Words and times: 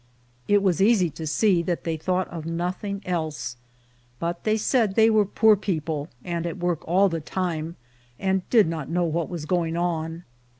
It 0.47 0.63
was 0.63 0.81
easy 0.81 1.11
to 1.11 1.27
see 1.27 1.61
that 1.61 1.83
they 1.83 1.95
thought 1.95 2.27
of 2.29 2.43
nothing 2.47 3.03
else; 3.05 3.55
but 4.17 4.45
they 4.45 4.57
said 4.57 4.95
they 4.95 5.11
were 5.11 5.25
poor 5.25 5.55
people, 5.55 6.09
and 6.25 6.47
at 6.47 6.57
work 6.57 6.81
all 6.87 7.07
the 7.07 7.21
time, 7.21 7.75
and 8.17 8.49
did 8.49 8.67
not 8.67 8.89
know 8.89 9.05
what 9.05 9.29
was 9.29 9.45
going 9.45 9.77
on. 9.77 10.23